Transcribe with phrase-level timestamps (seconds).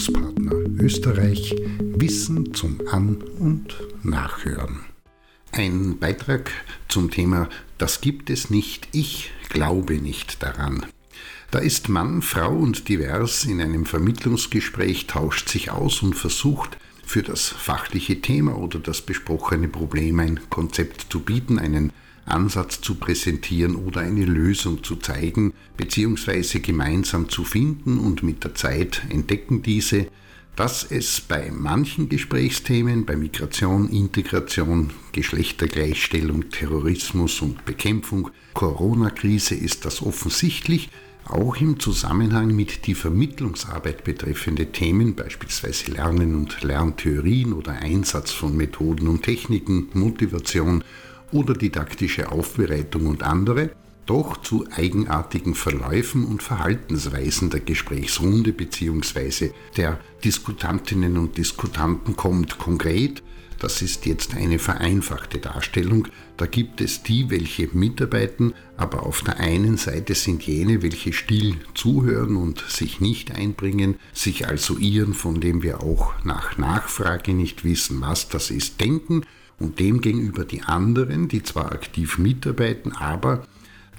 [0.00, 4.80] Bildungspartner Österreich Wissen zum An- und Nachhören.
[5.52, 6.50] Ein Beitrag
[6.88, 10.86] zum Thema Das gibt es nicht, ich glaube nicht daran.
[11.50, 16.78] Da ist Mann, Frau und divers in einem Vermittlungsgespräch, tauscht sich aus und versucht,
[17.10, 21.92] für das fachliche Thema oder das besprochene Problem ein Konzept zu bieten, einen
[22.24, 26.60] Ansatz zu präsentieren oder eine Lösung zu zeigen bzw.
[26.60, 30.06] gemeinsam zu finden und mit der Zeit entdecken diese,
[30.54, 40.00] dass es bei manchen Gesprächsthemen, bei Migration, Integration, Geschlechtergleichstellung, Terrorismus und Bekämpfung, Corona-Krise ist das
[40.00, 40.90] offensichtlich,
[41.24, 48.56] auch im Zusammenhang mit die Vermittlungsarbeit betreffende Themen, beispielsweise Lernen und Lerntheorien oder Einsatz von
[48.56, 50.82] Methoden und Techniken, Motivation
[51.32, 53.70] oder didaktische Aufbereitung und andere,
[54.10, 59.52] doch zu eigenartigen Verläufen und Verhaltensweisen der Gesprächsrunde bzw.
[59.76, 62.58] der Diskutantinnen und Diskutanten kommt.
[62.58, 63.22] Konkret,
[63.60, 69.38] das ist jetzt eine vereinfachte Darstellung, da gibt es die, welche mitarbeiten, aber auf der
[69.38, 75.40] einen Seite sind jene, welche still zuhören und sich nicht einbringen, sich also ihren, von
[75.40, 79.22] dem wir auch nach Nachfrage nicht wissen, was das ist, denken
[79.60, 83.44] und demgegenüber die anderen, die zwar aktiv mitarbeiten, aber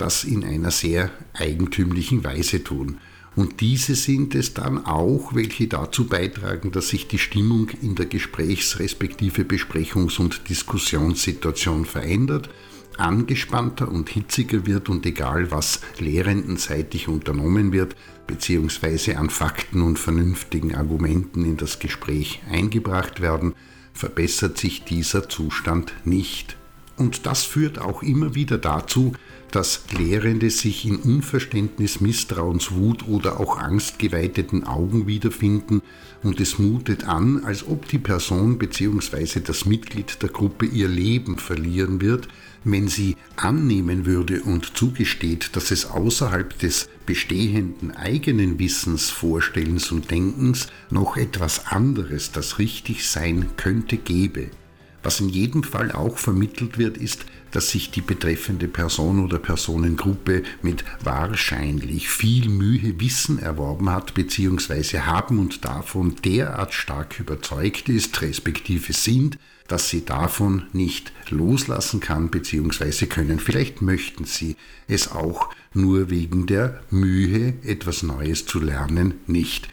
[0.01, 2.97] das in einer sehr eigentümlichen Weise tun.
[3.35, 8.07] Und diese sind es dann auch, welche dazu beitragen, dass sich die Stimmung in der
[8.07, 12.49] Gesprächs- respektive Besprechungs- und Diskussionssituation verändert,
[12.97, 17.95] angespannter und hitziger wird und egal was lehrendenseitig unternommen wird,
[18.27, 23.53] beziehungsweise an Fakten und vernünftigen Argumenten in das Gespräch eingebracht werden,
[23.93, 26.57] verbessert sich dieser Zustand nicht.
[27.01, 29.13] Und das führt auch immer wieder dazu,
[29.49, 35.81] dass Lehrende sich in Unverständnis, Misstrauens, Wut oder auch angstgeweiteten Augen wiederfinden
[36.21, 39.39] und es mutet an, als ob die Person bzw.
[39.39, 42.27] das Mitglied der Gruppe ihr Leben verlieren wird,
[42.63, 50.11] wenn sie annehmen würde und zugesteht, dass es außerhalb des bestehenden eigenen Wissens, Vorstellens und
[50.11, 54.51] Denkens noch etwas anderes, das richtig sein könnte, gebe.
[55.03, 60.43] Was in jedem Fall auch vermittelt wird, ist, dass sich die betreffende Person oder Personengruppe
[60.61, 64.99] mit wahrscheinlich viel Mühe Wissen erworben hat bzw.
[64.99, 72.29] haben und davon derart stark überzeugt ist, respektive sind, dass sie davon nicht loslassen kann
[72.29, 73.05] bzw.
[73.05, 73.39] können.
[73.39, 74.55] Vielleicht möchten sie
[74.87, 79.67] es auch nur wegen der Mühe, etwas Neues zu lernen, nicht.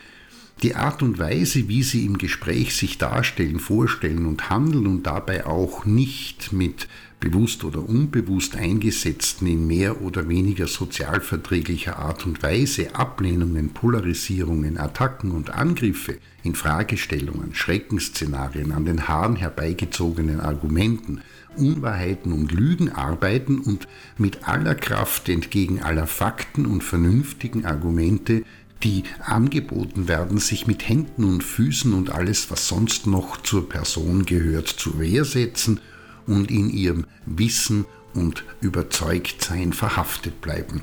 [0.62, 5.46] Die Art und Weise, wie sie im Gespräch sich darstellen, vorstellen und handeln und dabei
[5.46, 6.88] auch nicht mit
[7.20, 15.30] bewusst oder unbewusst eingesetzten in mehr oder weniger sozialverträglicher Art und Weise Ablehnungen, Polarisierungen, Attacken
[15.30, 21.20] und Angriffe in Fragestellungen, Schreckensszenarien, an den Haaren herbeigezogenen Argumenten,
[21.56, 23.86] Unwahrheiten und Lügen arbeiten und
[24.16, 28.44] mit aller Kraft entgegen aller Fakten und vernünftigen Argumente
[28.82, 34.24] die angeboten werden, sich mit Händen und Füßen und alles, was sonst noch zur Person
[34.24, 35.80] gehört, zur Wehr setzen
[36.26, 40.82] und in ihrem Wissen und Überzeugtsein verhaftet bleiben.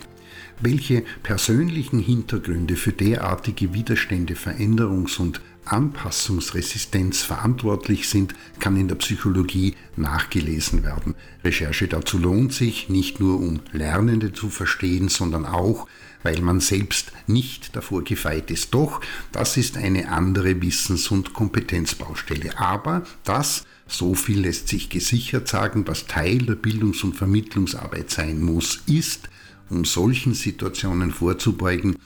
[0.60, 9.76] Welche persönlichen Hintergründe für derartige Widerstände, Veränderungs- und Anpassungsresistenz verantwortlich sind, kann in der Psychologie
[9.96, 11.16] nachgelesen werden.
[11.44, 15.88] Recherche dazu lohnt sich, nicht nur um Lernende zu verstehen, sondern auch,
[16.24, 18.74] weil man selbst nicht davor gefeit ist.
[18.74, 22.58] Doch, das ist eine andere Wissens- und Kompetenzbaustelle.
[22.59, 28.42] Aber das, so viel lässt sich gesichert sagen, was Teil der Bildungs- und Vermittlungsarbeit sein
[28.42, 29.30] muss, ist,
[29.70, 31.97] um solchen Situationen vorzubeugen,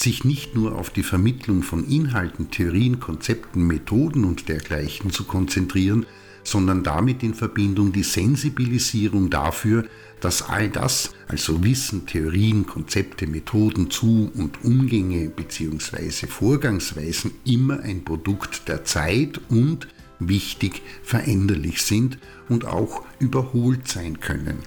[0.00, 6.06] sich nicht nur auf die Vermittlung von Inhalten, Theorien, Konzepten, Methoden und dergleichen zu konzentrieren,
[6.44, 9.86] sondern damit in Verbindung die Sensibilisierung dafür,
[10.20, 16.26] dass all das, also Wissen, Theorien, Konzepte, Methoden, Zu- und Umgänge bzw.
[16.26, 19.88] Vorgangsweisen immer ein Produkt der Zeit und
[20.20, 22.18] wichtig veränderlich sind
[22.48, 24.58] und auch überholt sein können.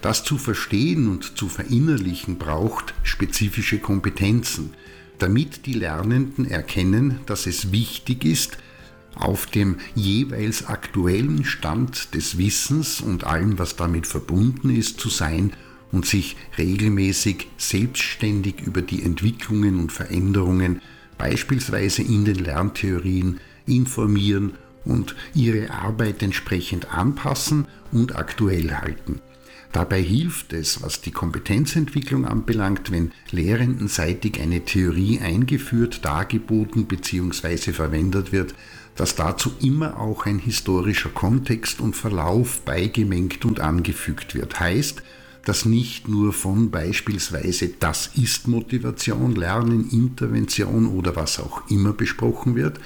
[0.00, 4.74] Das zu verstehen und zu verinnerlichen braucht spezifische Kompetenzen,
[5.18, 8.58] damit die Lernenden erkennen, dass es wichtig ist,
[9.14, 15.52] auf dem jeweils aktuellen Stand des Wissens und allem, was damit verbunden ist, zu sein
[15.90, 20.82] und sich regelmäßig selbstständig über die Entwicklungen und Veränderungen,
[21.16, 24.52] beispielsweise in den Lerntheorien, informieren
[24.84, 29.20] und ihre Arbeit entsprechend anpassen und aktuell halten.
[29.72, 37.72] Dabei hilft es, was die Kompetenzentwicklung anbelangt, wenn lehrendenseitig eine Theorie eingeführt, dargeboten bzw.
[37.72, 38.54] verwendet wird,
[38.94, 44.58] dass dazu immer auch ein historischer Kontext und Verlauf beigemengt und angefügt wird.
[44.58, 45.02] Heißt,
[45.44, 52.56] dass nicht nur von beispielsweise das ist Motivation, Lernen, Intervention oder was auch immer besprochen
[52.56, 52.80] wird,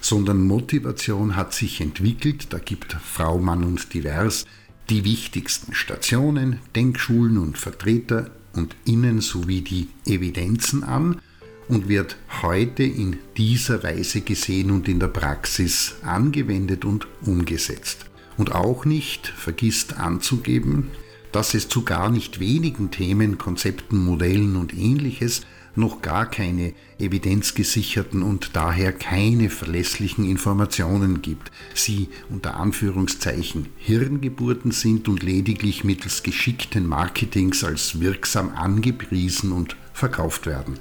[0.00, 4.44] sondern Motivation hat sich entwickelt, da gibt Frau, Mann und Divers
[4.90, 11.20] die wichtigsten Stationen, Denkschulen und Vertreter und Innen sowie die Evidenzen an
[11.68, 18.06] und wird heute in dieser Weise gesehen und in der Praxis angewendet und umgesetzt.
[18.36, 20.90] Und auch nicht vergisst anzugeben,
[21.32, 25.42] dass es zu gar nicht wenigen Themen, Konzepten, Modellen und ähnliches
[25.76, 35.08] noch gar keine evidenzgesicherten und daher keine verlässlichen Informationen gibt, sie unter Anführungszeichen Hirngeburten sind
[35.08, 40.78] und lediglich mittels geschickten Marketings als wirksam angepriesen und verkauft werden.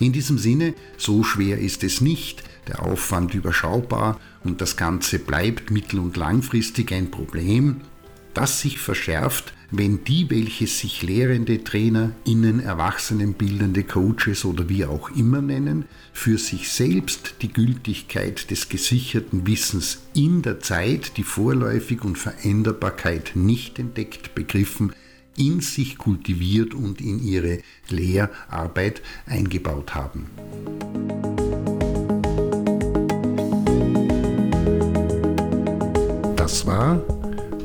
[0.00, 5.70] In diesem Sinne, so schwer ist es nicht, der Aufwand überschaubar und das Ganze bleibt
[5.70, 7.80] mittel- und langfristig ein Problem,
[8.38, 15.10] das sich verschärft, wenn die, welche sich Lehrende, Trainer, Innen, Erwachsenenbildende, Coaches oder wie auch
[15.10, 22.04] immer nennen, für sich selbst die Gültigkeit des gesicherten Wissens in der Zeit, die Vorläufig
[22.04, 24.92] und Veränderbarkeit nicht entdeckt begriffen,
[25.36, 27.58] in sich kultiviert und in ihre
[27.88, 30.26] Lehrarbeit eingebaut haben.
[36.36, 37.02] Das war